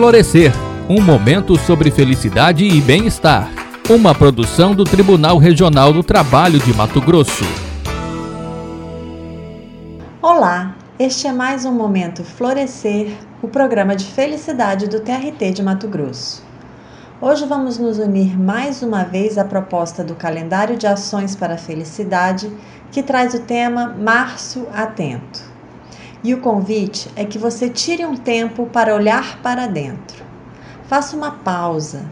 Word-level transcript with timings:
Florescer 0.00 0.50
um 0.88 0.98
momento 0.98 1.58
sobre 1.58 1.90
felicidade 1.90 2.64
e 2.64 2.80
bem-estar. 2.80 3.50
Uma 3.86 4.14
produção 4.14 4.74
do 4.74 4.82
Tribunal 4.82 5.36
Regional 5.36 5.92
do 5.92 6.02
Trabalho 6.02 6.58
de 6.58 6.72
Mato 6.72 7.02
Grosso. 7.02 7.44
Olá, 10.22 10.74
este 10.98 11.26
é 11.26 11.32
mais 11.32 11.66
um 11.66 11.72
momento 11.74 12.24
Florescer, 12.24 13.12
o 13.42 13.48
programa 13.48 13.94
de 13.94 14.06
felicidade 14.06 14.88
do 14.88 15.00
TRT 15.00 15.50
de 15.50 15.62
Mato 15.62 15.86
Grosso. 15.86 16.42
Hoje 17.20 17.44
vamos 17.44 17.76
nos 17.76 17.98
unir 17.98 18.40
mais 18.40 18.82
uma 18.82 19.04
vez 19.04 19.36
à 19.36 19.44
proposta 19.44 20.02
do 20.02 20.14
Calendário 20.14 20.78
de 20.78 20.86
Ações 20.86 21.36
para 21.36 21.56
a 21.56 21.58
Felicidade, 21.58 22.50
que 22.90 23.02
traz 23.02 23.34
o 23.34 23.40
tema 23.40 23.94
Março 23.98 24.66
Atento. 24.72 25.49
E 26.22 26.34
o 26.34 26.40
convite 26.40 27.10
é 27.16 27.24
que 27.24 27.38
você 27.38 27.70
tire 27.70 28.04
um 28.04 28.14
tempo 28.14 28.66
para 28.66 28.94
olhar 28.94 29.40
para 29.42 29.66
dentro. 29.66 30.22
Faça 30.86 31.16
uma 31.16 31.30
pausa, 31.30 32.04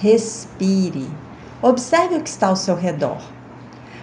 respire, 0.00 1.10
observe 1.60 2.16
o 2.16 2.22
que 2.22 2.30
está 2.30 2.46
ao 2.46 2.56
seu 2.56 2.74
redor. 2.74 3.20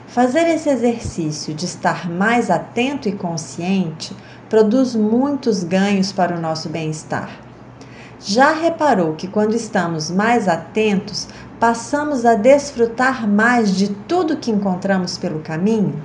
Fazer 0.08 0.48
esse 0.48 0.70
exercício 0.70 1.54
de 1.54 1.66
estar 1.66 2.10
mais 2.10 2.52
atento 2.52 3.10
e 3.10 3.12
consciente 3.12 4.16
produz 4.50 4.96
muitos 4.96 5.64
ganhos 5.64 6.12
para 6.12 6.36
o 6.36 6.42
nosso 6.42 6.70
bem-estar. 6.70 7.30
Já 8.20 8.52
reparou 8.52 9.14
que 9.16 9.28
quando 9.28 9.56
estamos 9.56 10.12
mais 10.12 10.48
atentos, 10.48 11.28
passamos 11.60 12.26
a 12.26 12.36
desfrutar 12.36 13.28
mais 13.28 13.76
de 13.76 13.90
tudo 13.90 14.38
que 14.38 14.52
encontramos 14.52 15.18
pelo 15.18 15.40
caminho? 15.40 16.02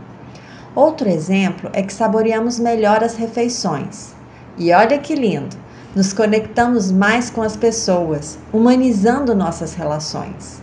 Outro 0.74 1.09
exemplo 1.09 1.70
é 1.73 1.83
que 1.83 1.95
saboreamos 1.95 2.59
melhor 2.59 3.05
as 3.05 3.14
refeições. 3.14 4.12
E 4.59 4.73
olha 4.73 4.98
que 4.98 5.14
lindo! 5.14 5.56
Nos 5.95 6.12
conectamos 6.12 6.91
mais 6.91 7.30
com 7.30 7.42
as 7.42 7.56
pessoas, 7.56 8.37
humanizando 8.52 9.37
nossas 9.37 9.74
relações. 9.74 10.60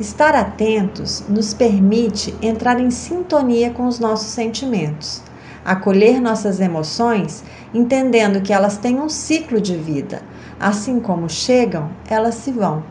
Estar 0.00 0.34
atentos 0.34 1.22
nos 1.28 1.54
permite 1.54 2.34
entrar 2.42 2.80
em 2.80 2.90
sintonia 2.90 3.70
com 3.70 3.86
os 3.86 4.00
nossos 4.00 4.28
sentimentos, 4.28 5.22
acolher 5.64 6.20
nossas 6.20 6.58
emoções, 6.58 7.44
entendendo 7.72 8.40
que 8.40 8.52
elas 8.52 8.78
têm 8.78 8.98
um 8.98 9.08
ciclo 9.08 9.60
de 9.60 9.76
vida. 9.76 10.22
Assim 10.58 10.98
como 10.98 11.28
chegam, 11.28 11.88
elas 12.08 12.34
se 12.34 12.50
vão. 12.50 12.82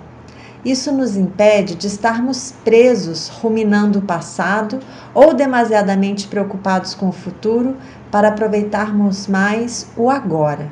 Isso 0.64 0.92
nos 0.92 1.16
impede 1.16 1.74
de 1.74 1.88
estarmos 1.88 2.54
presos 2.66 3.30
ruminando 3.30 4.00
o 4.00 4.02
passado 4.02 4.80
ou 5.14 5.34
demasiadamente 5.34 6.28
preocupados 6.28 6.94
com 6.94 7.08
o 7.08 7.14
futuro 7.14 7.78
para 8.12 8.28
aproveitarmos 8.28 9.26
mais 9.26 9.88
o 9.96 10.10
agora. 10.10 10.70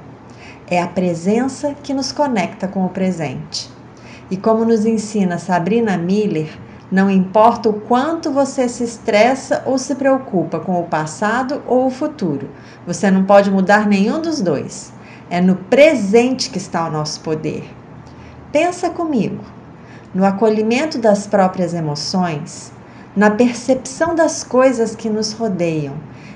É 0.69 0.81
a 0.81 0.87
presença 0.87 1.73
que 1.81 1.93
nos 1.93 2.11
conecta 2.11 2.67
com 2.67 2.85
o 2.85 2.89
presente. 2.89 3.69
E 4.29 4.35
como 4.35 4.65
nos 4.65 4.85
ensina 4.85 5.37
Sabrina 5.37 5.97
Miller, 5.97 6.49
não 6.91 7.09
importa 7.09 7.69
o 7.69 7.73
quanto 7.73 8.29
você 8.29 8.67
se 8.67 8.83
estressa 8.83 9.63
ou 9.65 9.77
se 9.77 9.95
preocupa 9.95 10.59
com 10.59 10.81
o 10.81 10.87
passado 10.87 11.61
ou 11.65 11.87
o 11.87 11.91
futuro, 11.91 12.49
você 12.85 13.09
não 13.09 13.23
pode 13.23 13.49
mudar 13.49 13.87
nenhum 13.87 14.21
dos 14.21 14.41
dois. 14.41 14.91
É 15.29 15.39
no 15.39 15.55
presente 15.55 16.49
que 16.49 16.57
está 16.57 16.85
o 16.87 16.91
nosso 16.91 17.21
poder. 17.21 17.73
Pensa 18.51 18.89
comigo 18.89 19.56
no 20.17 20.25
acolhimento 20.25 20.97
das 20.97 21.27
próprias 21.27 21.75
emoções, 21.75 22.71
na 23.15 23.29
percepção 23.29 24.15
das 24.15 24.43
coisas 24.43 24.95
que 24.95 25.07
nos 25.07 25.31
rodeiam 25.31 25.93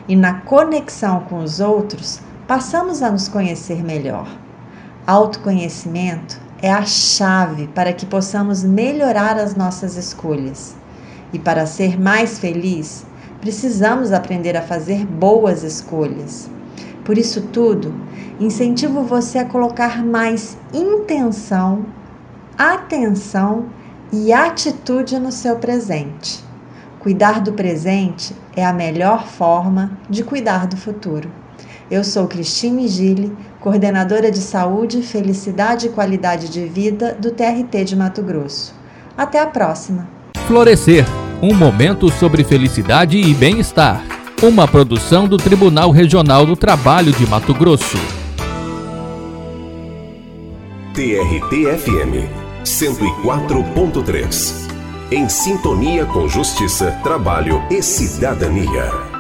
e 0.08 0.16
na 0.16 0.36
conexão 0.42 1.22
com 1.22 1.40
os 1.40 1.60
outros, 1.60 2.20
passamos 2.48 3.02
a 3.02 3.10
nos 3.10 3.28
conhecer 3.28 3.84
melhor. 3.84 4.28
Autoconhecimento 5.08 6.40
é 6.62 6.72
a 6.72 6.84
chave 6.84 7.70
para 7.70 7.92
que 7.92 8.06
possamos 8.06 8.64
melhorar 8.64 9.40
as 9.40 9.56
nossas 9.56 9.98
escolhas. 9.98 10.76
E 11.34 11.40
para 11.40 11.66
ser 11.66 12.00
mais 12.00 12.38
feliz, 12.38 13.04
precisamos 13.40 14.12
aprender 14.12 14.56
a 14.56 14.62
fazer 14.62 15.08
boas 15.08 15.64
escolhas. 15.64 16.48
Por 17.04 17.18
isso 17.18 17.42
tudo, 17.48 17.96
incentivo 18.40 19.02
você 19.02 19.40
a 19.40 19.46
colocar 19.46 20.06
mais 20.06 20.56
intenção 20.72 21.84
atenção 22.62 23.66
e 24.14 24.32
atitude 24.32 25.18
no 25.18 25.32
seu 25.32 25.56
presente. 25.56 26.44
Cuidar 27.00 27.42
do 27.42 27.54
presente 27.54 28.36
é 28.56 28.64
a 28.64 28.72
melhor 28.72 29.26
forma 29.26 29.98
de 30.08 30.24
cuidar 30.24 30.68
do 30.68 30.78
futuro. 30.78 31.28
Eu 31.90 32.04
sou 32.04 32.28
Cristine 32.28 32.88
Gille, 32.88 33.36
coordenadora 33.60 34.30
de 34.30 34.38
saúde, 34.38 35.02
felicidade 35.02 35.88
e 35.88 35.90
qualidade 35.90 36.50
de 36.50 36.66
vida 36.68 37.18
do 37.20 37.32
TRT 37.32 37.84
de 37.84 37.96
Mato 37.96 38.22
Grosso. 38.22 38.76
Até 39.18 39.40
a 39.40 39.48
próxima. 39.48 40.08
Florescer 40.48 41.06
um 41.42 41.56
momento 41.56 42.10
sobre 42.12 42.44
felicidade 42.44 43.18
e 43.18 43.34
bem-estar. 43.34 44.04
Uma 44.44 44.68
produção 44.68 45.28
do 45.28 45.38
Tribunal 45.38 45.90
Regional 45.90 46.46
do 46.46 46.56
Trabalho 46.56 47.12
de 47.12 47.26
Mato 47.26 47.54
Grosso. 47.56 47.98
TRT-FM 50.94 52.41
104.3. 52.64 54.72
Em 55.12 55.28
sintonia 55.28 56.06
com 56.06 56.28
justiça, 56.28 56.92
trabalho 57.04 57.62
e 57.70 57.82
cidadania. 57.82 59.11